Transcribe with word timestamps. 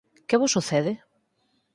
Que 0.27 0.39
vos 0.41 0.53
sucede? 0.55 0.93